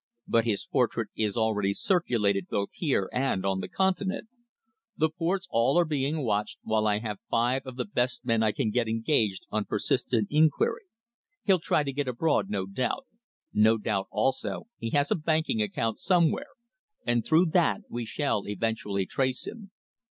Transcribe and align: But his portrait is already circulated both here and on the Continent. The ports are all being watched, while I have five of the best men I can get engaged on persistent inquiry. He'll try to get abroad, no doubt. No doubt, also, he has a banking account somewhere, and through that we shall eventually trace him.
But 0.27 0.45
his 0.45 0.65
portrait 0.65 1.09
is 1.15 1.37
already 1.37 1.75
circulated 1.75 2.47
both 2.49 2.69
here 2.73 3.07
and 3.13 3.45
on 3.45 3.59
the 3.59 3.67
Continent. 3.67 4.29
The 4.97 5.11
ports 5.11 5.45
are 5.49 5.53
all 5.53 5.85
being 5.85 6.25
watched, 6.25 6.57
while 6.63 6.87
I 6.87 6.97
have 6.97 7.19
five 7.29 7.67
of 7.67 7.75
the 7.75 7.85
best 7.85 8.25
men 8.25 8.41
I 8.41 8.51
can 8.51 8.71
get 8.71 8.87
engaged 8.87 9.45
on 9.51 9.65
persistent 9.65 10.29
inquiry. 10.31 10.85
He'll 11.43 11.59
try 11.59 11.83
to 11.83 11.93
get 11.93 12.07
abroad, 12.07 12.49
no 12.49 12.65
doubt. 12.65 13.05
No 13.53 13.77
doubt, 13.77 14.07
also, 14.09 14.65
he 14.79 14.89
has 14.89 15.11
a 15.11 15.15
banking 15.15 15.61
account 15.61 15.99
somewhere, 15.99 16.49
and 17.05 17.23
through 17.23 17.51
that 17.53 17.81
we 17.87 18.03
shall 18.03 18.47
eventually 18.47 19.05
trace 19.05 19.45
him. 19.45 19.69